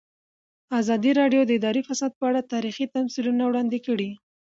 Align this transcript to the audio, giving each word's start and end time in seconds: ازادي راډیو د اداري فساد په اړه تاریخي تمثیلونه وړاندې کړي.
ازادي 0.79 1.11
راډیو 1.19 1.41
د 1.45 1.51
اداري 1.59 1.81
فساد 1.89 2.11
په 2.19 2.23
اړه 2.29 2.49
تاریخي 2.53 2.85
تمثیلونه 2.95 3.43
وړاندې 3.45 3.79
کړي. 3.87 4.09